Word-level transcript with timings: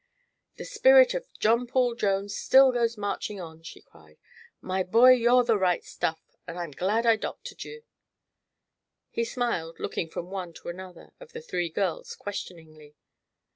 "The 0.55 0.65
spirit 0.65 1.13
of 1.13 1.27
John 1.37 1.67
Paul 1.67 1.93
Jones 1.93 2.35
still 2.35 2.71
goes 2.71 2.97
marching 2.97 3.39
on!" 3.39 3.61
she 3.61 3.81
cried. 3.83 4.17
"My 4.59 4.81
boy, 4.81 5.11
you're 5.11 5.43
the 5.43 5.59
right 5.59 5.83
stuff, 5.85 6.19
and 6.47 6.57
I'm 6.57 6.71
glad 6.71 7.05
I 7.05 7.15
doctored 7.17 7.63
you." 7.63 7.83
He 9.11 9.23
smiled, 9.23 9.79
looking 9.79 10.09
from 10.09 10.31
one 10.31 10.53
to 10.53 10.69
another 10.69 11.13
of 11.19 11.33
the 11.33 11.41
three 11.43 11.69
girls 11.69 12.15
questioningly. 12.15 12.95